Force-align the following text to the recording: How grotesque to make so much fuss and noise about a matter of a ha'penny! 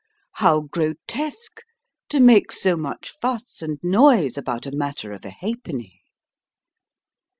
How 0.37 0.61
grotesque 0.61 1.61
to 2.09 2.19
make 2.19 2.51
so 2.51 2.75
much 2.75 3.11
fuss 3.21 3.61
and 3.61 3.77
noise 3.83 4.35
about 4.35 4.65
a 4.65 4.71
matter 4.71 5.11
of 5.11 5.23
a 5.25 5.29
ha'penny! 5.29 6.01